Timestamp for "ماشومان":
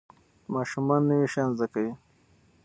0.53-1.01